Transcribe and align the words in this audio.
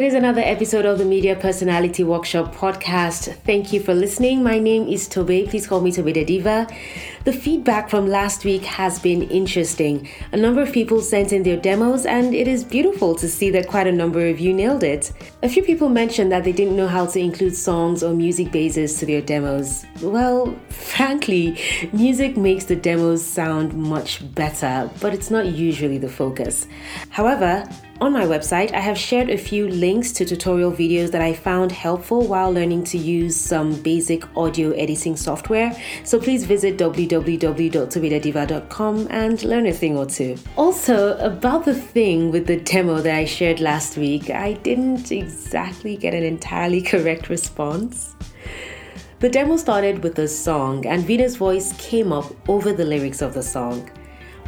It 0.00 0.04
is 0.06 0.14
another 0.14 0.40
episode 0.40 0.86
of 0.86 0.96
the 0.96 1.04
Media 1.04 1.36
Personality 1.36 2.04
Workshop 2.04 2.54
podcast. 2.54 3.36
Thank 3.44 3.70
you 3.70 3.80
for 3.80 3.92
listening. 3.92 4.42
My 4.42 4.58
name 4.58 4.88
is 4.88 5.06
Tobe. 5.06 5.46
Please 5.50 5.66
call 5.66 5.82
me 5.82 5.92
Tobe 5.92 6.14
the 6.14 6.24
Diva. 6.24 6.66
The 7.24 7.34
feedback 7.34 7.90
from 7.90 8.06
last 8.06 8.46
week 8.46 8.62
has 8.62 8.98
been 8.98 9.24
interesting. 9.24 10.08
A 10.32 10.38
number 10.38 10.62
of 10.62 10.72
people 10.72 11.02
sent 11.02 11.34
in 11.34 11.42
their 11.42 11.58
demos, 11.58 12.06
and 12.06 12.34
it 12.34 12.48
is 12.48 12.64
beautiful 12.64 13.14
to 13.16 13.28
see 13.28 13.50
that 13.50 13.68
quite 13.68 13.86
a 13.86 13.92
number 13.92 14.26
of 14.26 14.40
you 14.40 14.54
nailed 14.54 14.84
it. 14.84 15.12
A 15.42 15.50
few 15.50 15.62
people 15.62 15.90
mentioned 15.90 16.32
that 16.32 16.44
they 16.44 16.52
didn't 16.52 16.76
know 16.76 16.88
how 16.88 17.04
to 17.04 17.20
include 17.20 17.54
songs 17.54 18.02
or 18.02 18.14
music 18.14 18.50
bases 18.50 18.98
to 19.00 19.04
their 19.04 19.20
demos. 19.20 19.84
Well, 20.00 20.58
frankly, 20.70 21.60
music 21.92 22.38
makes 22.38 22.64
the 22.64 22.76
demos 22.76 23.22
sound 23.22 23.74
much 23.74 24.34
better, 24.34 24.90
but 25.02 25.12
it's 25.12 25.30
not 25.30 25.44
usually 25.44 25.98
the 25.98 26.08
focus. 26.08 26.66
However, 27.10 27.68
on 28.00 28.12
my 28.12 28.24
website, 28.24 28.72
I 28.72 28.78
have 28.80 28.96
shared 28.96 29.28
a 29.28 29.36
few 29.36 29.68
links 29.68 30.12
to 30.12 30.24
tutorial 30.24 30.72
videos 30.72 31.10
that 31.10 31.20
I 31.20 31.34
found 31.34 31.70
helpful 31.70 32.26
while 32.26 32.50
learning 32.50 32.84
to 32.84 32.96
use 32.96 33.36
some 33.36 33.74
basic 33.82 34.24
audio 34.36 34.70
editing 34.70 35.16
software. 35.16 35.76
So 36.04 36.18
please 36.18 36.44
visit 36.44 36.78
www.tobedadiva.com 36.78 39.08
and 39.10 39.42
learn 39.42 39.66
a 39.66 39.72
thing 39.72 39.98
or 39.98 40.06
two. 40.06 40.38
Also, 40.56 41.18
about 41.18 41.66
the 41.66 41.74
thing 41.74 42.30
with 42.30 42.46
the 42.46 42.56
demo 42.56 43.02
that 43.02 43.14
I 43.14 43.26
shared 43.26 43.60
last 43.60 43.98
week, 43.98 44.30
I 44.30 44.54
didn't 44.54 45.12
exactly 45.12 45.94
get 45.96 46.14
an 46.14 46.22
entirely 46.22 46.80
correct 46.92 47.28
response. 47.28 48.14
The 49.18 49.28
demo 49.28 49.58
started 49.58 50.02
with 50.02 50.18
a 50.18 50.26
song, 50.26 50.86
and 50.86 51.04
Vina's 51.04 51.36
voice 51.36 51.74
came 51.76 52.14
up 52.14 52.34
over 52.48 52.72
the 52.72 52.86
lyrics 52.86 53.20
of 53.20 53.34
the 53.34 53.42
song. 53.42 53.90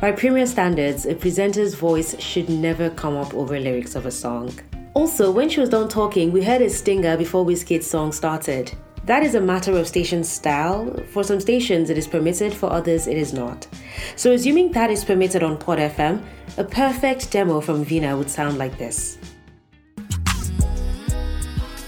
By 0.02 0.10
premier 0.10 0.46
standards, 0.46 1.06
a 1.06 1.14
presenter's 1.14 1.74
voice 1.74 2.20
should 2.20 2.48
never 2.48 2.90
come 2.90 3.16
up 3.16 3.32
over 3.34 3.60
lyrics 3.60 3.94
of 3.94 4.04
a 4.04 4.10
song. 4.10 4.52
Also, 4.94 5.30
when 5.30 5.48
she 5.48 5.60
was 5.60 5.68
done 5.68 5.88
talking, 5.88 6.32
we 6.32 6.42
heard 6.42 6.60
a 6.60 6.68
stinger 6.68 7.16
before 7.16 7.46
Wizkid's 7.46 7.86
song 7.86 8.10
started. 8.10 8.72
That 9.04 9.22
is 9.22 9.36
a 9.36 9.40
matter 9.40 9.78
of 9.78 9.86
station 9.86 10.24
style. 10.24 10.92
For 11.12 11.22
some 11.22 11.38
stations, 11.38 11.88
it 11.88 11.96
is 11.96 12.08
permitted, 12.08 12.52
for 12.52 12.68
others, 12.72 13.06
it 13.06 13.16
is 13.16 13.32
not. 13.32 13.68
So, 14.16 14.32
assuming 14.32 14.72
that 14.72 14.90
is 14.90 15.04
permitted 15.04 15.44
on 15.44 15.56
Pod 15.56 15.78
FM, 15.78 16.20
a 16.58 16.64
perfect 16.64 17.30
demo 17.30 17.60
from 17.60 17.84
Vina 17.84 18.16
would 18.16 18.28
sound 18.28 18.58
like 18.58 18.76
this. 18.78 19.18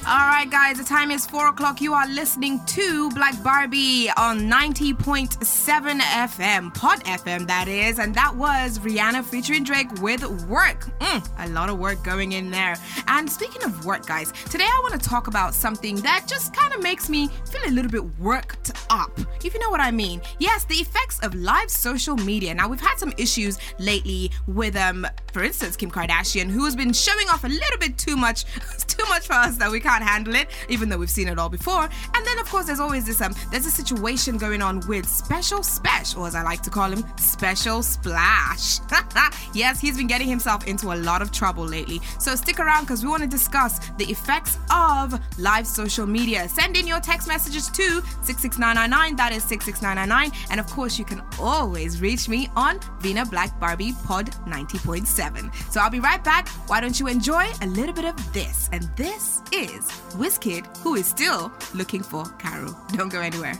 All 0.07 0.29
right, 0.29 0.51
guys, 0.51 0.77
the 0.77 0.85
time 0.85 1.11
is 1.11 1.25
4 1.25 1.49
o'clock. 1.49 1.81
You 1.81 1.95
are 1.95 2.07
listening 2.07 2.63
to 2.67 3.09
Black 3.13 3.43
Barbie 3.43 4.11
on 4.19 4.41
90.7 4.41 5.99
FM, 5.99 6.75
Pod 6.75 7.03
FM, 7.05 7.47
that 7.47 7.69
is. 7.69 7.99
And 7.99 8.15
that 8.15 8.37
was 8.37 8.79
Rihanna 8.81 9.25
featuring 9.25 9.65
Drake 9.65 9.91
with 10.03 10.23
Work. 10.47 10.85
Mm, 10.99 11.27
a 11.39 11.49
lot 11.53 11.71
of 11.71 11.79
work 11.79 12.05
going 12.05 12.33
in 12.33 12.51
there. 12.51 12.77
And 13.09 13.31
speaking 13.31 13.65
of 13.65 13.87
work, 13.87 14.05
guys, 14.05 14.31
today 14.51 14.65
I 14.65 14.81
want 14.83 15.01
to 15.01 15.09
talk 15.09 15.27
about 15.27 15.55
something 15.55 15.97
that 16.03 16.27
just 16.29 16.55
kind 16.55 16.75
of 16.75 16.83
makes 16.83 17.09
me 17.09 17.29
feel 17.51 17.63
a 17.67 17.73
little 17.73 17.91
bit 17.91 18.05
worked 18.19 18.73
up, 18.91 19.19
if 19.43 19.55
you 19.55 19.61
know 19.61 19.71
what 19.71 19.81
I 19.81 19.91
mean. 19.91 20.21
Yes, 20.39 20.67
the 20.67 20.75
effects 20.75 21.19
of 21.21 21.35
live 21.35 21.71
social 21.71 22.19
media. 22.19 22.53
Now, 22.53 22.69
we've 22.69 22.79
had 22.79 22.99
some 22.99 23.15
issues 23.17 23.57
lately 23.79 24.31
with, 24.47 24.77
um, 24.77 25.07
for 25.33 25.43
instance, 25.43 25.77
Kim 25.77 25.91
Kardashian, 25.91 26.51
who 26.51 26.67
has 26.67 26.77
been 26.77 26.93
showing 26.93 27.31
off 27.31 27.45
a 27.45 27.49
little 27.49 27.79
bit 27.79 27.97
too 27.97 28.19
much, 28.19 28.45
too 28.87 29.05
much 29.09 29.27
for 29.27 29.33
us 29.33 29.57
that 29.57 29.71
we 29.71 29.81
can't 29.81 29.94
can't 29.95 30.11
handle 30.11 30.35
it, 30.35 30.49
even 30.69 30.89
though 30.89 30.99
we've 30.99 31.11
seen 31.11 31.29
it 31.29 31.39
all 31.39 31.49
before. 31.49 31.85
And 31.85 32.27
then, 32.27 32.39
of 32.39 32.49
course, 32.49 32.67
there's 32.67 32.81
always 32.81 33.07
this 33.07 33.21
um, 33.21 33.35
there's 33.51 33.67
a 33.67 33.71
situation 33.71 34.39
going 34.39 34.61
on 34.61 34.81
with 34.89 35.07
Special 35.09 35.61
Spesh, 35.61 36.17
or 36.19 36.27
as 36.27 36.35
I 36.35 36.43
like 36.43 36.63
to 36.63 36.71
call 36.71 36.91
him, 36.91 37.05
Special 37.17 37.83
Splash. 37.83 38.81
yes, 39.55 39.81
he's 39.81 39.97
been 39.97 40.09
getting 40.09 40.29
himself 40.29 40.67
into 40.67 40.93
a 40.93 40.97
lot 40.97 41.23
of 41.23 41.31
trouble 41.31 41.65
lately. 41.65 42.01
So 42.19 42.35
stick 42.35 42.59
around 42.59 42.85
because 42.85 43.05
we 43.05 43.11
want 43.11 43.23
to 43.23 43.29
discuss 43.29 43.79
the 43.99 44.07
effects 44.07 44.59
of 44.71 45.21
live 45.39 45.67
social 45.67 46.07
media. 46.07 46.49
Send 46.49 46.77
in 46.77 46.87
your 46.87 47.01
text 47.01 47.29
messages 47.29 47.69
to 47.69 48.03
66999. 48.23 49.17
That 49.17 49.33
is 49.33 49.45
66999. 49.45 50.33
And 50.51 50.59
of 50.59 50.67
course, 50.67 50.99
you 50.99 51.05
can 51.05 51.23
always 51.41 52.01
reach 52.01 52.29
me 52.29 52.49
on 52.57 52.81
Vina 53.01 53.25
Black 53.27 53.59
Barbie 53.61 53.93
Pod 54.05 54.31
90.7. 54.47 55.55
So 55.71 55.81
I'll 55.81 55.91
be 55.91 56.01
right 56.01 56.23
back. 56.23 56.49
Why 56.69 56.81
don't 56.81 56.99
you 56.99 57.09
enjoy 57.09 57.47
a 57.63 57.67
little 57.67 57.95
bit 57.95 58.05
of 58.05 58.33
this? 58.33 58.69
And 58.73 58.89
this 58.97 59.43
is 59.53 59.85
Wizkid, 60.17 60.65
who 60.79 60.95
is 60.95 61.07
still 61.07 61.53
looking 61.75 62.03
for 62.03 62.25
Carol. 62.39 62.77
Don't 62.93 63.11
go 63.11 63.21
anywhere. 63.21 63.55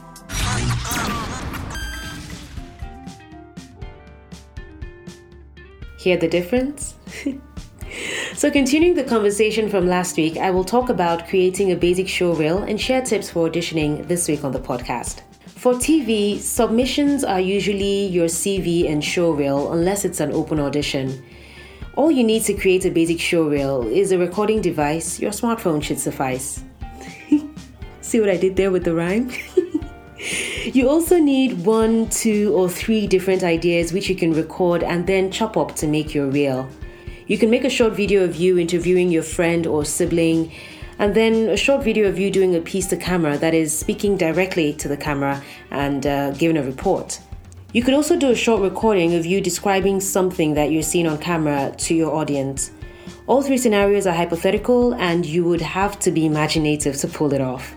Hear 5.99 6.17
the 6.17 6.27
difference? 6.27 6.93
so, 8.35 8.51
continuing 8.51 8.93
the 8.93 9.03
conversation 9.03 9.69
from 9.69 9.87
last 9.87 10.17
week, 10.17 10.37
I 10.37 10.51
will 10.51 10.63
talk 10.63 10.89
about 10.89 11.27
creating 11.27 11.71
a 11.71 11.75
basic 11.75 12.07
show 12.07 12.35
reel 12.35 12.59
and 12.59 12.79
share 12.79 13.01
tips 13.01 13.31
for 13.31 13.49
auditioning 13.49 14.07
this 14.07 14.27
week 14.27 14.43
on 14.43 14.51
the 14.51 14.59
podcast. 14.59 15.24
For 15.65 15.73
TV, 15.73 16.37
submissions 16.37 17.23
are 17.23 17.39
usually 17.39 18.05
your 18.05 18.27
CV 18.27 18.87
and 18.87 19.03
show 19.03 19.31
reel 19.31 19.73
unless 19.73 20.05
it's 20.05 20.19
an 20.19 20.31
open 20.31 20.59
audition. 20.59 21.25
All 21.95 22.11
you 22.11 22.23
need 22.23 22.43
to 22.43 22.53
create 22.53 22.85
a 22.85 22.91
basic 22.91 23.19
show 23.19 23.47
reel 23.47 23.87
is 23.87 24.11
a 24.11 24.17
recording 24.19 24.61
device. 24.61 25.19
Your 25.19 25.31
smartphone 25.31 25.81
should 25.81 25.97
suffice. 25.97 26.63
See 28.01 28.19
what 28.19 28.29
I 28.29 28.37
did 28.37 28.55
there 28.55 28.69
with 28.69 28.83
the 28.83 28.93
rhyme? 28.93 29.31
you 30.65 30.87
also 30.87 31.17
need 31.17 31.65
one, 31.65 32.09
two, 32.11 32.53
or 32.55 32.69
three 32.69 33.07
different 33.07 33.41
ideas 33.41 33.91
which 33.91 34.07
you 34.07 34.15
can 34.15 34.33
record 34.33 34.83
and 34.83 35.07
then 35.07 35.31
chop 35.31 35.57
up 35.57 35.75
to 35.77 35.87
make 35.87 36.13
your 36.13 36.27
reel. 36.27 36.69
You 37.25 37.39
can 37.39 37.49
make 37.49 37.63
a 37.63 37.71
short 37.71 37.93
video 37.93 38.23
of 38.23 38.35
you 38.35 38.59
interviewing 38.59 39.09
your 39.09 39.23
friend 39.23 39.65
or 39.65 39.83
sibling, 39.83 40.51
and 40.99 41.13
then 41.15 41.49
a 41.49 41.57
short 41.57 41.83
video 41.83 42.07
of 42.07 42.17
you 42.17 42.31
doing 42.31 42.55
a 42.55 42.61
piece 42.61 42.87
to 42.87 42.97
camera 42.97 43.37
that 43.37 43.53
is 43.53 43.77
speaking 43.77 44.17
directly 44.17 44.73
to 44.73 44.87
the 44.87 44.97
camera 44.97 45.43
and 45.71 46.07
uh, 46.07 46.31
giving 46.31 46.57
a 46.57 46.63
report. 46.63 47.19
You 47.73 47.83
could 47.83 47.93
also 47.93 48.15
do 48.17 48.29
a 48.29 48.35
short 48.35 48.61
recording 48.61 49.15
of 49.15 49.25
you 49.25 49.41
describing 49.41 49.99
something 49.99 50.53
that 50.53 50.71
you're 50.71 50.81
seeing 50.81 51.07
on 51.07 51.17
camera 51.17 51.73
to 51.77 51.93
your 51.93 52.15
audience. 52.15 52.71
All 53.27 53.41
three 53.41 53.57
scenarios 53.57 54.07
are 54.07 54.13
hypothetical, 54.13 54.93
and 54.95 55.25
you 55.25 55.43
would 55.43 55.61
have 55.61 55.99
to 55.99 56.11
be 56.11 56.25
imaginative 56.25 56.95
to 56.97 57.07
pull 57.07 57.33
it 57.33 57.41
off. 57.41 57.75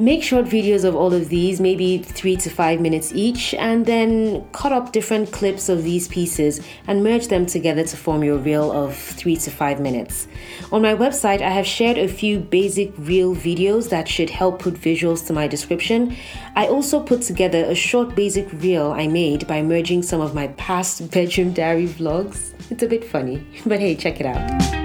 Make 0.00 0.22
short 0.22 0.44
videos 0.44 0.84
of 0.84 0.94
all 0.94 1.12
of 1.12 1.28
these, 1.28 1.60
maybe 1.60 1.98
three 1.98 2.36
to 2.36 2.50
five 2.50 2.80
minutes 2.80 3.12
each, 3.14 3.54
and 3.54 3.84
then 3.84 4.44
cut 4.52 4.72
up 4.72 4.92
different 4.92 5.32
clips 5.32 5.68
of 5.68 5.82
these 5.82 6.06
pieces 6.06 6.60
and 6.86 7.02
merge 7.02 7.28
them 7.28 7.46
together 7.46 7.84
to 7.84 7.96
form 7.96 8.22
your 8.22 8.38
reel 8.38 8.70
of 8.70 8.96
three 8.96 9.36
to 9.36 9.50
five 9.50 9.80
minutes. 9.80 10.28
On 10.70 10.82
my 10.82 10.94
website, 10.94 11.42
I 11.42 11.50
have 11.50 11.66
shared 11.66 11.98
a 11.98 12.06
few 12.06 12.38
basic 12.38 12.92
reel 12.98 13.34
videos 13.34 13.88
that 13.90 14.06
should 14.06 14.30
help 14.30 14.60
put 14.60 14.74
visuals 14.74 15.26
to 15.26 15.32
my 15.32 15.48
description. 15.48 16.16
I 16.54 16.68
also 16.68 17.00
put 17.02 17.22
together 17.22 17.64
a 17.64 17.74
short 17.74 18.14
basic 18.14 18.52
reel 18.52 18.92
I 18.92 19.08
made 19.08 19.46
by 19.46 19.62
merging 19.62 20.02
some 20.02 20.20
of 20.20 20.34
my 20.34 20.48
past 20.58 21.10
bedroom 21.10 21.52
diary 21.52 21.88
vlogs. 21.88 22.52
It's 22.70 22.82
a 22.82 22.88
bit 22.88 23.04
funny, 23.04 23.44
but 23.66 23.80
hey, 23.80 23.96
check 23.96 24.20
it 24.20 24.26
out. 24.26 24.78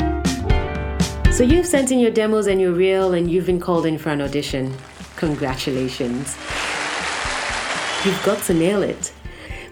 So 1.33 1.43
you've 1.43 1.65
sent 1.65 1.91
in 1.91 1.97
your 1.97 2.11
demos 2.11 2.45
and 2.45 2.61
your 2.61 2.73
reel, 2.73 3.13
and 3.13 3.29
you've 3.29 3.47
been 3.47 3.59
called 3.59 3.87
in 3.87 3.97
for 3.97 4.09
an 4.09 4.21
audition. 4.21 4.71
Congratulations. 5.23 6.35
You've 8.03 8.21
got 8.25 8.43
to 8.43 8.53
nail 8.53 8.83
it. 8.83 9.13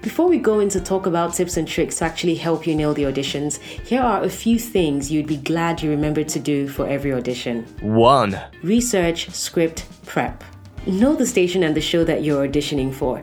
Before 0.01 0.29
we 0.29 0.37
go 0.37 0.61
into 0.61 0.79
talk 0.79 1.07
about 1.07 1.33
tips 1.33 1.57
and 1.57 1.67
tricks 1.67 1.97
to 1.97 2.05
actually 2.05 2.35
help 2.35 2.65
you 2.65 2.73
nail 2.73 2.93
the 2.93 3.03
auditions, 3.03 3.57
here 3.59 4.01
are 4.01 4.23
a 4.23 4.29
few 4.29 4.57
things 4.57 5.11
you'd 5.11 5.27
be 5.27 5.35
glad 5.35 5.81
you 5.81 5.89
remembered 5.89 6.29
to 6.29 6.39
do 6.39 6.69
for 6.69 6.87
every 6.87 7.11
audition. 7.11 7.65
1. 7.81 8.41
Research, 8.63 9.29
script, 9.31 9.87
prep. 10.05 10.41
Know 10.87 11.17
the 11.17 11.25
station 11.25 11.63
and 11.63 11.75
the 11.75 11.81
show 11.81 12.05
that 12.05 12.23
you're 12.23 12.47
auditioning 12.47 12.93
for. 12.93 13.21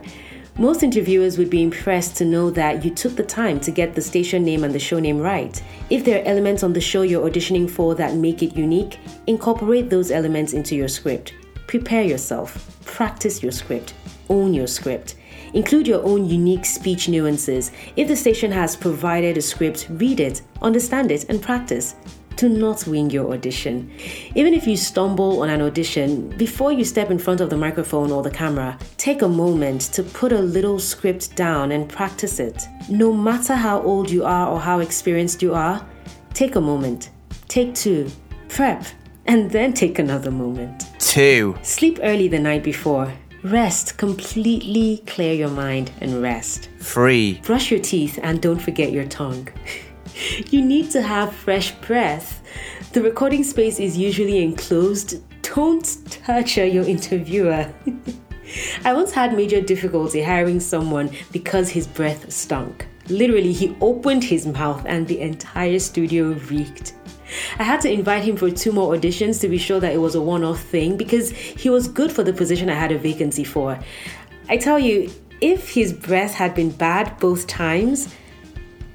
Most 0.59 0.83
interviewers 0.83 1.39
would 1.39 1.49
be 1.49 1.63
impressed 1.63 2.15
to 2.17 2.25
know 2.25 2.51
that 2.51 2.85
you 2.85 2.91
took 2.91 3.15
the 3.15 3.23
time 3.23 3.59
to 3.61 3.71
get 3.71 3.95
the 3.95 4.01
station 4.03 4.43
name 4.43 4.63
and 4.63 4.75
the 4.75 4.77
show 4.77 4.99
name 4.99 5.17
right. 5.17 5.63
If 5.89 6.05
there 6.05 6.21
are 6.21 6.27
elements 6.27 6.61
on 6.61 6.73
the 6.73 6.81
show 6.81 7.01
you're 7.01 7.27
auditioning 7.27 7.67
for 7.67 7.95
that 7.95 8.13
make 8.13 8.43
it 8.43 8.55
unique, 8.55 8.99
incorporate 9.25 9.89
those 9.89 10.11
elements 10.11 10.53
into 10.53 10.75
your 10.75 10.89
script. 10.89 11.33
Prepare 11.69 12.01
yourself, 12.01 12.81
practice 12.83 13.43
your 13.43 13.51
script, 13.51 13.93
own 14.27 14.55
your 14.55 14.65
script. 14.65 15.13
Include 15.53 15.87
your 15.87 16.03
own 16.03 16.25
unique 16.25 16.65
speech 16.65 17.07
nuances. 17.07 17.71
If 17.95 18.07
the 18.07 18.15
station 18.15 18.51
has 18.51 18.75
provided 18.75 19.37
a 19.37 19.41
script, 19.43 19.85
read 19.91 20.19
it, 20.19 20.41
understand 20.63 21.11
it, 21.11 21.29
and 21.29 21.39
practice. 21.39 21.93
Do 22.37 22.49
not 22.49 22.87
wing 22.87 23.11
your 23.11 23.31
audition. 23.31 23.91
Even 24.33 24.55
if 24.55 24.65
you 24.65 24.75
stumble 24.75 25.43
on 25.43 25.51
an 25.51 25.61
audition, 25.61 26.29
before 26.37 26.71
you 26.71 26.83
step 26.83 27.11
in 27.11 27.19
front 27.19 27.39
of 27.39 27.51
the 27.51 27.57
microphone 27.57 28.11
or 28.11 28.23
the 28.23 28.31
camera, 28.31 28.75
take 28.97 29.21
a 29.21 29.29
moment 29.29 29.81
to 29.93 30.01
put 30.01 30.31
a 30.31 30.41
little 30.41 30.79
script 30.79 31.35
down 31.35 31.71
and 31.71 31.87
practice 31.87 32.39
it. 32.39 32.63
No 32.89 33.13
matter 33.13 33.53
how 33.53 33.79
old 33.83 34.09
you 34.09 34.25
are 34.25 34.49
or 34.49 34.59
how 34.59 34.79
experienced 34.79 35.43
you 35.43 35.53
are, 35.53 35.85
take 36.33 36.55
a 36.55 36.61
moment. 36.61 37.11
Take 37.47 37.75
two. 37.75 38.09
Prep. 38.47 38.87
And 39.29 39.51
then 39.51 39.73
take 39.73 39.99
another 39.99 40.31
moment. 40.31 40.85
2. 40.97 41.59
Sleep 41.61 41.99
early 42.01 42.27
the 42.27 42.39
night 42.39 42.63
before. 42.63 43.13
Rest, 43.43 43.95
completely 43.95 45.03
clear 45.05 45.33
your 45.33 45.51
mind 45.51 45.91
and 46.01 46.19
rest. 46.19 46.69
3. 46.79 47.39
Brush 47.43 47.69
your 47.69 47.79
teeth 47.79 48.17
and 48.23 48.41
don't 48.41 48.59
forget 48.59 48.91
your 48.91 49.05
tongue. 49.05 49.47
you 50.49 50.65
need 50.65 50.89
to 50.89 51.03
have 51.03 51.31
fresh 51.31 51.73
breath. 51.73 52.41
The 52.93 53.03
recording 53.03 53.43
space 53.43 53.79
is 53.79 53.95
usually 53.95 54.41
enclosed. 54.41 55.21
Don't 55.43 56.11
torture 56.25 56.65
your 56.65 56.85
interviewer. 56.85 57.71
I 58.83 58.93
once 58.93 59.11
had 59.11 59.35
major 59.35 59.61
difficulty 59.61 60.23
hiring 60.23 60.59
someone 60.59 61.11
because 61.31 61.69
his 61.69 61.85
breath 61.85 62.33
stunk. 62.33 62.87
Literally, 63.09 63.53
he 63.53 63.77
opened 63.79 64.23
his 64.23 64.47
mouth 64.47 64.83
and 64.87 65.07
the 65.07 65.21
entire 65.21 65.77
studio 65.77 66.29
reeked. 66.49 66.95
I 67.57 67.63
had 67.63 67.81
to 67.81 67.91
invite 67.91 68.23
him 68.23 68.37
for 68.37 68.49
two 68.51 68.71
more 68.71 68.95
auditions 68.95 69.41
to 69.41 69.49
be 69.49 69.57
sure 69.57 69.79
that 69.79 69.93
it 69.93 69.97
was 69.97 70.15
a 70.15 70.21
one 70.21 70.43
off 70.43 70.61
thing 70.61 70.97
because 70.97 71.31
he 71.31 71.69
was 71.69 71.87
good 71.87 72.11
for 72.11 72.23
the 72.23 72.33
position 72.33 72.69
I 72.69 72.75
had 72.75 72.91
a 72.91 72.97
vacancy 72.97 73.43
for. 73.43 73.79
I 74.49 74.57
tell 74.57 74.79
you, 74.79 75.11
if 75.41 75.69
his 75.73 75.93
breath 75.93 76.33
had 76.33 76.55
been 76.55 76.71
bad 76.71 77.17
both 77.19 77.47
times, 77.47 78.13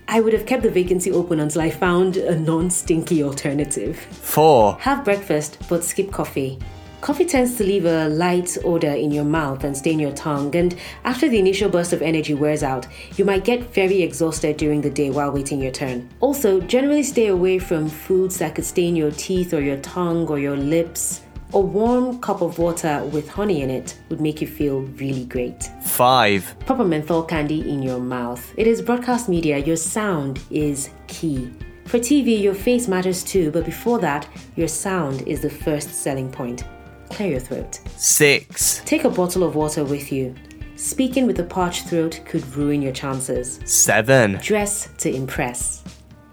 I 0.09 0.21
would 0.21 0.33
have 0.33 0.47
kept 0.47 0.63
the 0.63 0.71
vacancy 0.71 1.11
open 1.11 1.41
until 1.41 1.63
I 1.63 1.71
found 1.71 2.17
a 2.17 2.39
non 2.39 2.71
stinky 2.71 3.23
alternative. 3.23 3.99
4. 3.99 4.79
Have 4.81 5.05
breakfast, 5.05 5.59
but 5.69 5.83
skip 5.83 6.13
coffee. 6.13 6.59
Coffee 7.05 7.27
tends 7.27 7.59
to 7.59 7.65
leave 7.65 7.85
a 7.85 8.09
light 8.09 8.57
odor 8.65 8.89
in 8.89 9.11
your 9.11 9.27
mouth 9.27 9.63
and 9.63 9.77
stain 9.77 9.99
your 9.99 10.13
tongue, 10.13 10.57
and 10.57 10.75
after 11.05 11.29
the 11.29 11.39
initial 11.39 11.69
burst 11.69 11.93
of 11.93 12.01
energy 12.01 12.33
wears 12.33 12.63
out, 12.63 12.87
you 13.19 13.27
might 13.27 13.45
get 13.45 13.75
very 13.75 14.01
exhausted 14.01 14.57
during 14.57 14.81
the 14.81 14.89
day 14.89 15.11
while 15.11 15.31
waiting 15.31 15.61
your 15.61 15.71
turn. 15.71 16.09
Also, 16.21 16.63
generally 16.63 17.03
stay 17.03 17.27
away 17.27 17.59
from 17.59 17.91
foods 17.91 18.39
that 18.39 18.55
could 18.55 18.65
stain 18.65 18.97
your 18.97 19.11
teeth 19.11 19.53
or 19.53 19.61
your 19.61 19.77
tongue 19.81 20.27
or 20.29 20.39
your 20.39 20.57
lips. 20.57 21.21
A 21.53 21.61
warm 21.61 22.23
cup 22.23 22.41
of 22.41 22.59
water 22.59 23.05
with 23.13 23.29
honey 23.29 23.61
in 23.61 23.69
it 23.69 23.99
would 24.09 24.23
make 24.23 24.41
you 24.41 24.47
feel 24.47 24.81
really 24.97 25.27
great. 25.27 25.69
5. 25.83 26.57
Pop 26.61 26.79
a 26.79 26.85
menthol 26.87 27.23
candy 27.23 27.71
in 27.71 27.83
your 27.83 28.01
mouth. 28.01 28.55
It 28.57 28.67
is 28.67 28.81
broadcast 28.81 29.29
media, 29.29 29.59
your 29.59 29.77
sound 29.77 30.41
is 30.51 30.89
key. 31.07 31.53
For 31.85 31.99
TV, 31.99 32.41
your 32.41 32.55
face 32.55 32.89
matters 32.89 33.23
too, 33.23 33.51
but 33.51 33.67
before 33.67 33.99
that, 33.99 34.27
your 34.57 34.69
sound 34.69 35.29
is 35.29 35.43
the 35.43 35.51
first 35.51 35.91
selling 35.91 36.33
point. 36.33 36.65
Clear 37.15 37.31
your 37.31 37.41
throat. 37.41 37.79
6. 37.97 38.83
Take 38.85 39.05
a 39.05 39.09
bottle 39.09 39.45
of 39.45 39.55
water 39.55 39.85
with 39.85 40.11
you. 40.11 40.35
Speaking 40.75 41.29
with 41.29 41.39
a 41.39 41.45
parched 41.45 41.87
throat 41.87 42.21
could 42.25 42.45
ruin 42.57 42.83
your 42.83 42.93
chances. 42.93 43.61
7. 43.65 44.41
Dress 44.43 44.89
to 44.99 45.15
impress. 45.15 45.85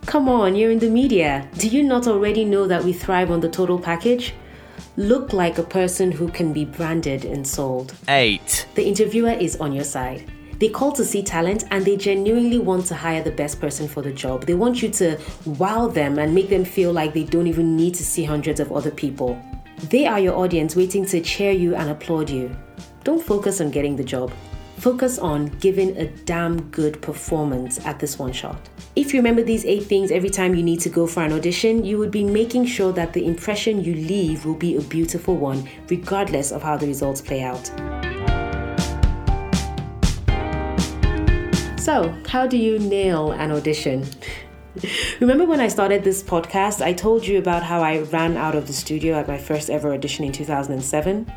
Come 0.07 0.27
on, 0.27 0.55
you're 0.55 0.71
in 0.71 0.79
the 0.79 0.89
media. 0.89 1.47
Do 1.59 1.67
you 1.67 1.83
not 1.83 2.07
already 2.07 2.43
know 2.43 2.65
that 2.65 2.83
we 2.83 2.93
thrive 2.93 3.29
on 3.29 3.41
the 3.41 3.47
total 3.47 3.77
package? 3.77 4.33
Look 4.97 5.33
like 5.33 5.59
a 5.59 5.63
person 5.63 6.11
who 6.11 6.27
can 6.29 6.51
be 6.51 6.65
branded 6.65 7.25
and 7.25 7.45
sold. 7.45 7.93
8. 8.07 8.65
The 8.73 8.83
interviewer 8.83 9.33
is 9.33 9.57
on 9.57 9.73
your 9.73 9.83
side. 9.83 10.31
They 10.57 10.69
call 10.69 10.93
to 10.93 11.05
see 11.05 11.21
talent 11.21 11.65
and 11.69 11.85
they 11.85 11.95
genuinely 11.95 12.57
want 12.57 12.87
to 12.87 12.95
hire 12.95 13.21
the 13.21 13.31
best 13.31 13.61
person 13.61 13.87
for 13.87 14.01
the 14.01 14.11
job. 14.11 14.47
They 14.47 14.55
want 14.55 14.81
you 14.81 14.89
to 14.89 15.19
wow 15.45 15.87
them 15.87 16.17
and 16.17 16.33
make 16.33 16.49
them 16.49 16.65
feel 16.65 16.91
like 16.91 17.13
they 17.13 17.23
don't 17.23 17.45
even 17.45 17.75
need 17.75 17.93
to 17.95 18.03
see 18.03 18.23
hundreds 18.23 18.59
of 18.59 18.71
other 18.71 18.91
people. 18.91 19.39
They 19.89 20.05
are 20.05 20.19
your 20.19 20.35
audience 20.35 20.75
waiting 20.75 21.05
to 21.07 21.21
cheer 21.21 21.51
you 21.51 21.75
and 21.75 21.89
applaud 21.89 22.29
you. 22.29 22.55
Don't 23.03 23.21
focus 23.21 23.59
on 23.61 23.71
getting 23.71 23.95
the 23.95 24.03
job. 24.03 24.31
Focus 24.77 25.17
on 25.17 25.47
giving 25.59 25.97
a 25.97 26.05
damn 26.05 26.69
good 26.69 27.01
performance 27.01 27.83
at 27.83 27.99
this 27.99 28.19
one 28.19 28.31
shot. 28.31 28.69
If 28.95 29.11
you 29.11 29.19
remember 29.19 29.41
these 29.41 29.65
eight 29.65 29.85
things 29.85 30.11
every 30.11 30.29
time 30.29 30.53
you 30.53 30.61
need 30.61 30.81
to 30.81 30.89
go 30.89 31.07
for 31.07 31.23
an 31.23 31.33
audition, 31.33 31.83
you 31.83 31.97
would 31.97 32.11
be 32.11 32.23
making 32.23 32.65
sure 32.67 32.93
that 32.93 33.13
the 33.13 33.25
impression 33.25 33.83
you 33.83 33.95
leave 33.95 34.45
will 34.45 34.55
be 34.55 34.75
a 34.75 34.81
beautiful 34.81 35.35
one, 35.35 35.67
regardless 35.89 36.51
of 36.51 36.61
how 36.61 36.77
the 36.77 36.85
results 36.85 37.19
play 37.19 37.41
out. 37.41 37.65
So, 41.79 42.15
how 42.27 42.45
do 42.45 42.57
you 42.57 42.77
nail 42.77 43.31
an 43.31 43.51
audition? 43.51 44.05
Remember 45.19 45.45
when 45.45 45.59
I 45.59 45.68
started 45.68 46.03
this 46.03 46.23
podcast, 46.23 46.81
I 46.81 46.94
told 46.94 47.27
you 47.27 47.38
about 47.39 47.63
how 47.63 47.81
I 47.81 48.00
ran 48.00 48.38
out 48.38 48.56
of 48.56 48.68
the 48.68 48.73
studio 48.73 49.15
at 49.15 49.27
my 49.27 49.38
first 49.38 49.69
ever 49.69 49.94
audition 49.94 50.23
in 50.23 50.31
2007? 50.31 51.31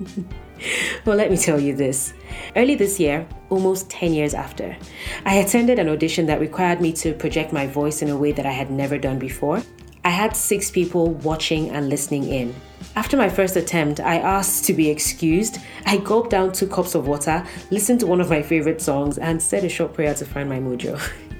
well, 1.04 1.16
let 1.16 1.30
me 1.30 1.36
tell 1.36 1.60
you 1.60 1.76
this. 1.76 2.14
Early 2.56 2.74
this 2.74 2.98
year, 2.98 3.26
almost 3.48 3.90
10 3.90 4.12
years 4.12 4.34
after, 4.34 4.76
I 5.24 5.36
attended 5.36 5.78
an 5.78 5.88
audition 5.88 6.26
that 6.26 6.40
required 6.40 6.80
me 6.80 6.92
to 6.94 7.14
project 7.14 7.52
my 7.52 7.66
voice 7.66 8.02
in 8.02 8.10
a 8.10 8.16
way 8.16 8.32
that 8.32 8.46
I 8.46 8.52
had 8.52 8.70
never 8.70 8.98
done 8.98 9.18
before. 9.18 9.62
I 10.04 10.10
had 10.10 10.36
six 10.36 10.70
people 10.70 11.10
watching 11.14 11.70
and 11.70 11.88
listening 11.88 12.24
in. 12.24 12.54
After 12.96 13.16
my 13.16 13.28
first 13.28 13.56
attempt, 13.56 14.00
I 14.00 14.18
asked 14.18 14.64
to 14.66 14.74
be 14.74 14.90
excused. 14.90 15.58
I 15.86 15.96
gulped 15.96 16.30
down 16.30 16.52
two 16.52 16.66
cups 16.66 16.94
of 16.94 17.06
water, 17.06 17.44
listened 17.70 18.00
to 18.00 18.06
one 18.06 18.20
of 18.20 18.28
my 18.28 18.42
favorite 18.42 18.82
songs, 18.82 19.16
and 19.16 19.40
said 19.40 19.64
a 19.64 19.68
short 19.68 19.94
prayer 19.94 20.14
to 20.14 20.24
find 20.26 20.48
my 20.48 20.58
mojo. 20.58 21.00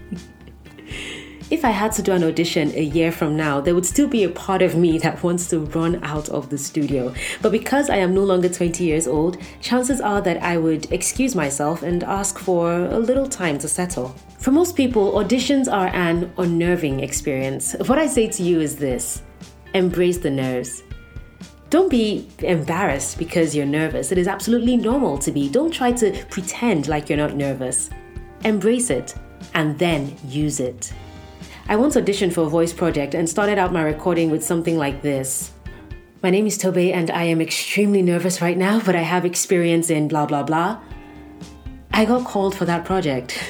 If 1.54 1.64
I 1.64 1.70
had 1.70 1.92
to 1.92 2.02
do 2.02 2.10
an 2.10 2.24
audition 2.24 2.72
a 2.74 2.82
year 2.82 3.12
from 3.12 3.36
now, 3.36 3.60
there 3.60 3.76
would 3.76 3.86
still 3.86 4.08
be 4.08 4.24
a 4.24 4.28
part 4.28 4.60
of 4.60 4.74
me 4.74 4.98
that 4.98 5.22
wants 5.22 5.48
to 5.50 5.60
run 5.60 6.02
out 6.02 6.28
of 6.30 6.50
the 6.50 6.58
studio. 6.58 7.14
But 7.42 7.52
because 7.52 7.88
I 7.88 7.98
am 7.98 8.12
no 8.12 8.24
longer 8.24 8.48
20 8.48 8.82
years 8.82 9.06
old, 9.06 9.36
chances 9.60 10.00
are 10.00 10.20
that 10.22 10.42
I 10.42 10.56
would 10.56 10.90
excuse 10.92 11.36
myself 11.36 11.84
and 11.84 12.02
ask 12.02 12.40
for 12.40 12.72
a 12.72 12.98
little 12.98 13.28
time 13.28 13.58
to 13.58 13.68
settle. 13.68 14.16
For 14.40 14.50
most 14.50 14.74
people, 14.74 15.12
auditions 15.12 15.72
are 15.72 15.94
an 15.94 16.32
unnerving 16.38 16.98
experience. 16.98 17.76
What 17.86 18.00
I 18.00 18.08
say 18.08 18.26
to 18.30 18.42
you 18.42 18.60
is 18.60 18.74
this 18.74 19.22
embrace 19.74 20.18
the 20.18 20.30
nerves. 20.30 20.82
Don't 21.70 21.88
be 21.88 22.28
embarrassed 22.40 23.16
because 23.16 23.54
you're 23.54 23.64
nervous. 23.64 24.10
It 24.10 24.18
is 24.18 24.26
absolutely 24.26 24.76
normal 24.76 25.18
to 25.18 25.30
be. 25.30 25.48
Don't 25.48 25.70
try 25.72 25.92
to 25.92 26.24
pretend 26.30 26.88
like 26.88 27.08
you're 27.08 27.16
not 27.16 27.36
nervous. 27.36 27.90
Embrace 28.44 28.90
it 28.90 29.14
and 29.54 29.78
then 29.78 30.16
use 30.26 30.58
it. 30.58 30.92
I 31.66 31.76
once 31.76 31.96
auditioned 31.96 32.34
for 32.34 32.42
a 32.42 32.48
voice 32.48 32.74
project 32.74 33.14
and 33.14 33.26
started 33.26 33.56
out 33.56 33.72
my 33.72 33.82
recording 33.82 34.30
with 34.30 34.44
something 34.44 34.76
like 34.76 35.00
this. 35.00 35.52
My 36.22 36.28
name 36.28 36.46
is 36.46 36.58
Tobe 36.58 36.76
and 36.76 37.10
I 37.10 37.24
am 37.24 37.40
extremely 37.40 38.02
nervous 38.02 38.42
right 38.42 38.58
now, 38.58 38.80
but 38.80 38.94
I 38.94 39.00
have 39.00 39.24
experience 39.24 39.88
in 39.88 40.06
blah 40.06 40.26
blah 40.26 40.42
blah. 40.42 40.78
I 41.90 42.04
got 42.04 42.26
called 42.26 42.54
for 42.54 42.66
that 42.66 42.84
project. 42.84 43.42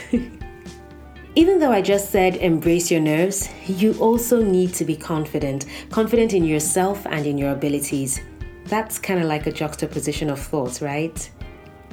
Even 1.35 1.59
though 1.59 1.73
I 1.73 1.83
just 1.83 2.11
said 2.11 2.37
embrace 2.37 2.89
your 2.89 3.01
nerves, 3.01 3.49
you 3.67 3.95
also 3.95 4.41
need 4.41 4.75
to 4.75 4.85
be 4.85 4.95
confident. 4.95 5.67
Confident 5.91 6.35
in 6.35 6.45
yourself 6.45 7.05
and 7.07 7.27
in 7.27 7.37
your 7.37 7.51
abilities. 7.51 8.21
That's 8.67 8.97
kind 8.97 9.19
of 9.19 9.27
like 9.27 9.49
a 9.49 9.53
juxtaposition 9.53 10.31
of 10.31 10.39
thoughts, 10.39 10.81
right? 10.81 11.29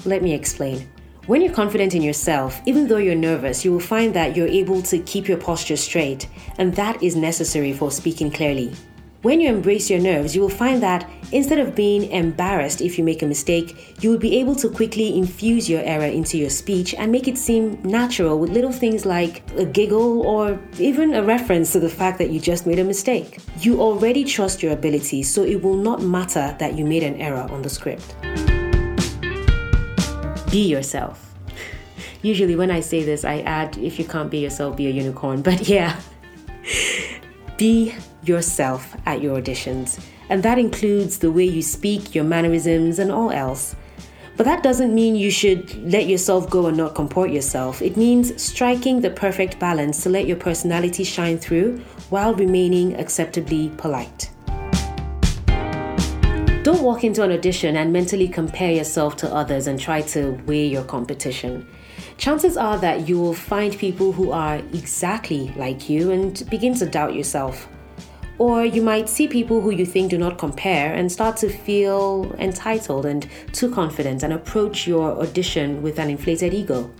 Let 0.05 0.21
me 0.21 0.35
explain. 0.35 0.87
When 1.31 1.41
you're 1.41 1.53
confident 1.53 1.95
in 1.95 2.01
yourself, 2.01 2.59
even 2.65 2.89
though 2.89 2.97
you're 2.97 3.15
nervous, 3.15 3.63
you 3.63 3.71
will 3.71 3.79
find 3.79 4.13
that 4.13 4.35
you're 4.35 4.49
able 4.49 4.81
to 4.81 4.99
keep 4.99 5.29
your 5.29 5.37
posture 5.37 5.77
straight, 5.77 6.27
and 6.57 6.75
that 6.75 7.01
is 7.01 7.15
necessary 7.15 7.71
for 7.71 7.89
speaking 7.89 8.29
clearly. 8.29 8.75
When 9.21 9.39
you 9.39 9.47
embrace 9.47 9.89
your 9.89 10.01
nerves, 10.01 10.35
you 10.35 10.41
will 10.41 10.49
find 10.49 10.83
that 10.83 11.09
instead 11.31 11.59
of 11.59 11.73
being 11.73 12.11
embarrassed 12.11 12.81
if 12.81 12.97
you 12.97 13.05
make 13.05 13.21
a 13.21 13.25
mistake, 13.25 13.95
you 14.01 14.09
will 14.09 14.17
be 14.17 14.41
able 14.41 14.55
to 14.55 14.67
quickly 14.67 15.17
infuse 15.17 15.69
your 15.69 15.81
error 15.83 16.03
into 16.03 16.37
your 16.37 16.49
speech 16.49 16.93
and 16.95 17.13
make 17.13 17.29
it 17.29 17.37
seem 17.37 17.81
natural 17.81 18.37
with 18.37 18.49
little 18.49 18.73
things 18.73 19.05
like 19.05 19.49
a 19.51 19.63
giggle 19.63 20.27
or 20.27 20.59
even 20.79 21.13
a 21.13 21.23
reference 21.23 21.71
to 21.71 21.79
the 21.79 21.87
fact 21.87 22.17
that 22.17 22.31
you 22.31 22.41
just 22.41 22.67
made 22.67 22.79
a 22.79 22.83
mistake. 22.83 23.39
You 23.61 23.79
already 23.79 24.25
trust 24.25 24.61
your 24.61 24.73
abilities, 24.73 25.33
so 25.33 25.43
it 25.43 25.63
will 25.63 25.77
not 25.77 26.01
matter 26.01 26.53
that 26.59 26.77
you 26.77 26.83
made 26.83 27.03
an 27.03 27.15
error 27.21 27.47
on 27.49 27.61
the 27.61 27.69
script. 27.69 28.15
Be 30.51 30.67
yourself. 30.67 31.33
Usually, 32.21 32.55
when 32.55 32.69
I 32.69 32.81
say 32.81 33.03
this, 33.03 33.23
I 33.23 33.39
add, 33.39 33.77
if 33.77 33.97
you 33.97 34.05
can't 34.05 34.29
be 34.29 34.39
yourself, 34.39 34.75
be 34.75 34.87
a 34.87 34.91
unicorn. 34.91 35.41
But 35.41 35.67
yeah, 35.67 35.99
be 37.57 37.95
yourself 38.23 38.95
at 39.05 39.21
your 39.21 39.41
auditions. 39.41 40.03
And 40.29 40.43
that 40.43 40.59
includes 40.59 41.19
the 41.19 41.31
way 41.31 41.45
you 41.45 41.61
speak, 41.61 42.13
your 42.13 42.23
mannerisms, 42.23 42.99
and 42.99 43.11
all 43.11 43.31
else. 43.31 43.75
But 44.37 44.45
that 44.45 44.63
doesn't 44.63 44.95
mean 44.95 45.15
you 45.15 45.29
should 45.29 45.75
let 45.91 46.07
yourself 46.07 46.49
go 46.49 46.65
and 46.67 46.75
not 46.75 46.95
comport 46.95 47.31
yourself. 47.31 47.81
It 47.81 47.95
means 47.95 48.41
striking 48.41 49.01
the 49.01 49.11
perfect 49.11 49.59
balance 49.59 50.03
to 50.03 50.09
let 50.09 50.25
your 50.25 50.37
personality 50.37 51.03
shine 51.03 51.37
through 51.37 51.77
while 52.09 52.33
remaining 52.33 52.95
acceptably 52.95 53.69
polite. 53.77 54.30
Don't 56.63 56.83
walk 56.83 57.03
into 57.03 57.23
an 57.23 57.31
audition 57.31 57.75
and 57.75 57.91
mentally 57.91 58.27
compare 58.27 58.71
yourself 58.71 59.17
to 59.17 59.33
others 59.33 59.65
and 59.65 59.79
try 59.79 60.01
to 60.03 60.39
weigh 60.45 60.67
your 60.67 60.83
competition. 60.83 61.67
Chances 62.17 62.55
are 62.55 62.77
that 62.77 63.09
you 63.09 63.19
will 63.19 63.33
find 63.33 63.75
people 63.75 64.11
who 64.11 64.31
are 64.31 64.57
exactly 64.57 65.51
like 65.55 65.89
you 65.89 66.11
and 66.11 66.47
begin 66.51 66.75
to 66.75 66.85
doubt 66.85 67.15
yourself. 67.15 67.67
Or 68.37 68.63
you 68.63 68.83
might 68.83 69.09
see 69.09 69.27
people 69.27 69.59
who 69.59 69.71
you 69.71 69.87
think 69.87 70.11
do 70.11 70.19
not 70.19 70.37
compare 70.37 70.93
and 70.93 71.11
start 71.11 71.35
to 71.37 71.49
feel 71.49 72.31
entitled 72.37 73.07
and 73.07 73.27
too 73.53 73.71
confident 73.71 74.21
and 74.21 74.31
approach 74.31 74.85
your 74.85 75.19
audition 75.19 75.81
with 75.81 75.97
an 75.97 76.11
inflated 76.11 76.53
ego. 76.53 76.91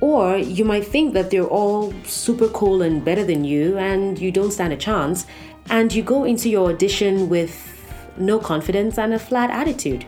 Or 0.00 0.38
you 0.38 0.64
might 0.64 0.86
think 0.86 1.12
that 1.12 1.30
they're 1.30 1.44
all 1.44 1.92
super 2.04 2.48
cool 2.48 2.80
and 2.80 3.04
better 3.04 3.22
than 3.22 3.44
you 3.44 3.76
and 3.76 4.18
you 4.18 4.32
don't 4.32 4.50
stand 4.50 4.72
a 4.72 4.78
chance, 4.78 5.26
and 5.68 5.92
you 5.92 6.02
go 6.02 6.24
into 6.24 6.48
your 6.48 6.70
audition 6.70 7.28
with 7.28 7.73
no 8.18 8.38
confidence, 8.38 8.98
and 8.98 9.14
a 9.14 9.18
flat 9.18 9.50
attitude. 9.50 10.04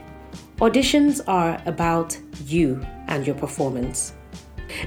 Auditions 0.58 1.20
are 1.28 1.60
about 1.66 2.18
you 2.46 2.84
and 3.08 3.26
your 3.26 3.36
performance. 3.36 4.15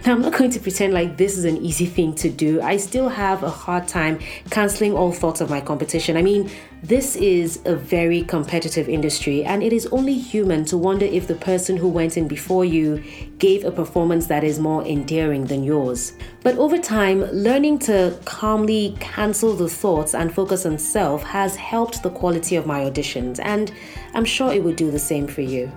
Now, 0.05 0.13
I'm 0.13 0.21
not 0.21 0.33
going 0.33 0.51
to 0.51 0.59
pretend 0.59 0.93
like 0.93 1.17
this 1.17 1.37
is 1.37 1.45
an 1.45 1.57
easy 1.57 1.85
thing 1.85 2.13
to 2.15 2.29
do. 2.29 2.61
I 2.61 2.77
still 2.77 3.09
have 3.09 3.43
a 3.43 3.49
hard 3.49 3.87
time 3.87 4.19
canceling 4.49 4.93
all 4.93 5.11
thoughts 5.11 5.41
of 5.41 5.49
my 5.49 5.61
competition. 5.61 6.17
I 6.17 6.21
mean, 6.21 6.49
this 6.81 7.15
is 7.15 7.59
a 7.65 7.75
very 7.75 8.23
competitive 8.23 8.87
industry, 8.87 9.43
and 9.43 9.61
it 9.61 9.73
is 9.73 9.85
only 9.87 10.17
human 10.17 10.65
to 10.65 10.77
wonder 10.77 11.05
if 11.05 11.27
the 11.27 11.35
person 11.35 11.75
who 11.75 11.89
went 11.89 12.17
in 12.17 12.27
before 12.27 12.63
you 12.63 13.03
gave 13.37 13.65
a 13.65 13.71
performance 13.71 14.27
that 14.27 14.43
is 14.43 14.59
more 14.59 14.85
endearing 14.85 15.45
than 15.45 15.63
yours. 15.63 16.13
But 16.41 16.57
over 16.57 16.77
time, 16.77 17.23
learning 17.31 17.79
to 17.79 18.17
calmly 18.25 18.95
cancel 18.99 19.53
the 19.55 19.69
thoughts 19.69 20.13
and 20.15 20.33
focus 20.33 20.65
on 20.65 20.77
self 20.77 21.23
has 21.23 21.55
helped 21.55 22.01
the 22.01 22.09
quality 22.09 22.55
of 22.55 22.65
my 22.65 22.81
auditions, 22.81 23.39
and 23.43 23.73
I'm 24.13 24.25
sure 24.25 24.53
it 24.53 24.63
would 24.63 24.75
do 24.75 24.91
the 24.91 24.99
same 24.99 25.27
for 25.27 25.41
you. 25.41 25.67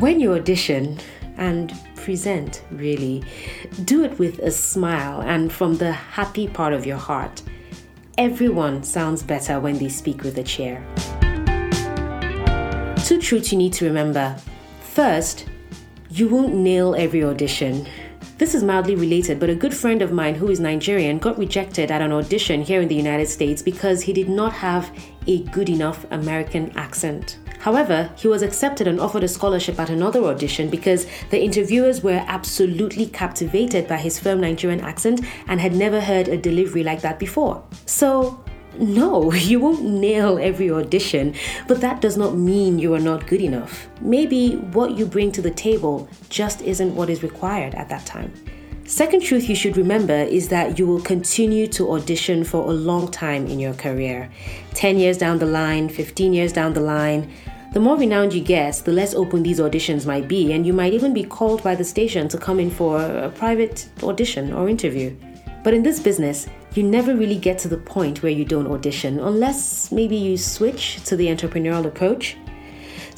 When 0.00 0.18
you 0.18 0.32
audition 0.32 0.98
and 1.40 1.74
present, 1.96 2.62
really, 2.70 3.24
do 3.84 4.04
it 4.04 4.16
with 4.18 4.38
a 4.38 4.50
smile 4.50 5.22
and 5.22 5.52
from 5.52 5.76
the 5.78 5.90
happy 5.90 6.46
part 6.46 6.72
of 6.72 6.86
your 6.86 6.98
heart. 6.98 7.42
Everyone 8.16 8.84
sounds 8.84 9.22
better 9.22 9.58
when 9.58 9.78
they 9.78 9.88
speak 9.88 10.22
with 10.22 10.38
a 10.38 10.44
chair. 10.44 10.84
Two 13.04 13.20
truths 13.20 13.50
you 13.50 13.58
need 13.58 13.72
to 13.72 13.86
remember. 13.86 14.36
First, 14.82 15.46
you 16.10 16.28
won't 16.28 16.54
nail 16.54 16.94
every 16.94 17.24
audition. 17.24 17.86
This 18.36 18.54
is 18.54 18.62
mildly 18.62 18.94
related, 18.94 19.40
but 19.40 19.50
a 19.50 19.54
good 19.54 19.74
friend 19.74 20.02
of 20.02 20.12
mine 20.12 20.34
who 20.34 20.48
is 20.48 20.60
Nigerian 20.60 21.18
got 21.18 21.38
rejected 21.38 21.90
at 21.90 22.02
an 22.02 22.12
audition 22.12 22.62
here 22.62 22.80
in 22.80 22.88
the 22.88 22.94
United 22.94 23.28
States 23.28 23.62
because 23.62 24.02
he 24.02 24.12
did 24.12 24.28
not 24.28 24.52
have 24.52 24.90
a 25.26 25.42
good 25.44 25.68
enough 25.68 26.04
American 26.10 26.70
accent. 26.76 27.38
However, 27.60 28.10
he 28.16 28.26
was 28.26 28.42
accepted 28.42 28.86
and 28.88 28.98
offered 28.98 29.22
a 29.22 29.28
scholarship 29.28 29.78
at 29.78 29.90
another 29.90 30.24
audition 30.24 30.70
because 30.70 31.06
the 31.28 31.42
interviewers 31.42 32.02
were 32.02 32.24
absolutely 32.26 33.06
captivated 33.06 33.86
by 33.86 33.98
his 33.98 34.18
firm 34.18 34.40
Nigerian 34.40 34.80
accent 34.80 35.20
and 35.46 35.60
had 35.60 35.74
never 35.74 36.00
heard 36.00 36.28
a 36.28 36.38
delivery 36.38 36.82
like 36.82 37.02
that 37.02 37.18
before. 37.18 37.62
So, 37.84 38.42
no, 38.78 39.30
you 39.50 39.60
won't 39.60 39.84
nail 39.84 40.38
every 40.38 40.70
audition, 40.70 41.34
but 41.68 41.82
that 41.82 42.00
does 42.00 42.16
not 42.16 42.34
mean 42.34 42.78
you 42.78 42.94
are 42.94 42.98
not 43.00 43.26
good 43.26 43.42
enough. 43.42 43.88
Maybe 44.00 44.56
what 44.56 44.96
you 44.96 45.04
bring 45.04 45.30
to 45.32 45.42
the 45.42 45.50
table 45.50 46.08
just 46.30 46.62
isn't 46.62 46.94
what 46.94 47.10
is 47.10 47.22
required 47.22 47.74
at 47.74 47.90
that 47.90 48.06
time. 48.06 48.32
Second 48.90 49.22
truth 49.22 49.48
you 49.48 49.54
should 49.54 49.76
remember 49.76 50.12
is 50.12 50.48
that 50.48 50.76
you 50.76 50.84
will 50.84 51.00
continue 51.00 51.68
to 51.68 51.92
audition 51.92 52.42
for 52.42 52.68
a 52.68 52.72
long 52.72 53.08
time 53.08 53.46
in 53.46 53.60
your 53.60 53.72
career. 53.72 54.28
10 54.74 54.98
years 54.98 55.16
down 55.16 55.38
the 55.38 55.46
line, 55.46 55.88
15 55.88 56.32
years 56.32 56.52
down 56.52 56.72
the 56.72 56.80
line. 56.80 57.32
The 57.72 57.78
more 57.78 57.96
renowned 57.96 58.34
you 58.34 58.40
get, 58.40 58.82
the 58.84 58.90
less 58.90 59.14
open 59.14 59.44
these 59.44 59.60
auditions 59.60 60.06
might 60.06 60.26
be, 60.26 60.52
and 60.52 60.66
you 60.66 60.72
might 60.72 60.92
even 60.92 61.14
be 61.14 61.22
called 61.22 61.62
by 61.62 61.76
the 61.76 61.84
station 61.84 62.26
to 62.30 62.36
come 62.36 62.58
in 62.58 62.68
for 62.68 63.00
a 63.00 63.30
private 63.30 63.88
audition 64.02 64.52
or 64.52 64.68
interview. 64.68 65.16
But 65.62 65.72
in 65.72 65.84
this 65.84 66.00
business, 66.00 66.48
you 66.74 66.82
never 66.82 67.14
really 67.14 67.38
get 67.38 67.60
to 67.60 67.68
the 67.68 67.76
point 67.76 68.24
where 68.24 68.32
you 68.32 68.44
don't 68.44 68.66
audition 68.66 69.20
unless 69.20 69.92
maybe 69.92 70.16
you 70.16 70.36
switch 70.36 71.00
to 71.04 71.14
the 71.14 71.28
entrepreneurial 71.28 71.86
approach. 71.86 72.36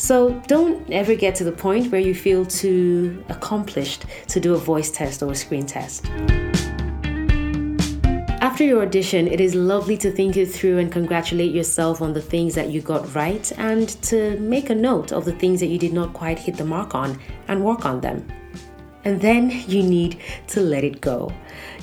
So 0.02 0.30
don't 0.48 0.90
ever 0.90 1.14
get 1.14 1.36
to 1.36 1.44
the 1.44 1.52
point 1.52 1.92
where 1.92 2.00
you 2.00 2.12
feel 2.12 2.44
too 2.44 3.24
accomplished 3.28 4.04
to 4.30 4.40
do 4.40 4.54
a 4.54 4.58
voice 4.58 4.90
test 4.90 5.22
or 5.22 5.30
a 5.30 5.34
screen 5.36 5.64
test. 5.64 6.10
After 8.42 8.64
your 8.64 8.82
audition, 8.82 9.28
it 9.28 9.40
is 9.40 9.54
lovely 9.54 9.96
to 9.98 10.10
think 10.10 10.36
it 10.36 10.46
through 10.46 10.78
and 10.78 10.90
congratulate 10.90 11.52
yourself 11.52 12.02
on 12.02 12.14
the 12.14 12.20
things 12.20 12.56
that 12.56 12.70
you 12.70 12.80
got 12.80 13.14
right 13.14 13.52
and 13.58 13.90
to 14.02 14.36
make 14.40 14.70
a 14.70 14.74
note 14.74 15.12
of 15.12 15.24
the 15.24 15.36
things 15.36 15.60
that 15.60 15.68
you 15.68 15.78
did 15.78 15.92
not 15.92 16.12
quite 16.12 16.40
hit 16.40 16.56
the 16.56 16.64
mark 16.64 16.96
on 16.96 17.16
and 17.46 17.64
work 17.64 17.86
on 17.86 18.00
them. 18.00 18.26
And 19.04 19.20
then 19.20 19.50
you 19.68 19.84
need 19.84 20.18
to 20.48 20.60
let 20.62 20.82
it 20.82 21.00
go. 21.00 21.32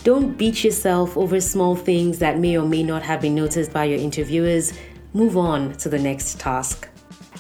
Don't 0.03 0.37
beat 0.37 0.65
yourself 0.65 1.15
over 1.15 1.39
small 1.39 1.73
things 1.73 2.19
that 2.19 2.37
may 2.37 2.57
or 2.57 2.67
may 2.67 2.83
not 2.83 3.01
have 3.01 3.21
been 3.21 3.35
noticed 3.35 3.71
by 3.71 3.85
your 3.85 3.97
interviewers. 3.97 4.73
Move 5.13 5.37
on 5.37 5.71
to 5.77 5.87
the 5.87 5.97
next 5.97 6.37
task. 6.37 6.88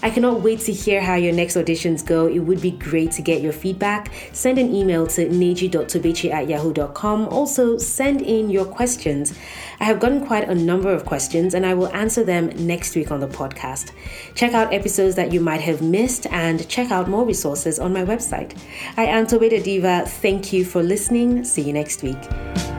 I 0.01 0.09
cannot 0.09 0.41
wait 0.41 0.61
to 0.61 0.71
hear 0.71 1.01
how 1.01 1.15
your 1.15 1.33
next 1.33 1.55
auditions 1.55 2.05
go. 2.05 2.27
It 2.27 2.39
would 2.39 2.61
be 2.61 2.71
great 2.71 3.11
to 3.13 3.21
get 3.21 3.41
your 3.41 3.51
feedback. 3.51 4.11
Send 4.31 4.57
an 4.57 4.73
email 4.73 5.05
to 5.07 5.27
neji.tobechi 5.27 6.31
at 6.31 6.47
yahoo.com. 6.47 7.27
Also, 7.27 7.77
send 7.77 8.21
in 8.21 8.49
your 8.49 8.65
questions. 8.65 9.37
I 9.79 9.85
have 9.85 9.99
gotten 9.99 10.25
quite 10.25 10.47
a 10.47 10.55
number 10.55 10.91
of 10.93 11.05
questions 11.05 11.53
and 11.53 11.65
I 11.65 11.73
will 11.73 11.89
answer 11.89 12.23
them 12.23 12.47
next 12.65 12.95
week 12.95 13.11
on 13.11 13.19
the 13.19 13.27
podcast. 13.27 13.91
Check 14.35 14.53
out 14.53 14.73
episodes 14.73 15.15
that 15.15 15.33
you 15.33 15.41
might 15.41 15.61
have 15.61 15.81
missed 15.81 16.25
and 16.27 16.67
check 16.69 16.91
out 16.91 17.09
more 17.09 17.25
resources 17.25 17.79
on 17.79 17.91
my 17.91 18.03
website. 18.05 18.57
I 18.95 19.05
am 19.05 19.27
Tobeda 19.27 19.61
Diva. 19.61 20.05
Thank 20.07 20.53
you 20.53 20.63
for 20.63 20.81
listening. 20.81 21.43
See 21.43 21.61
you 21.61 21.73
next 21.73 22.03
week. 22.03 22.78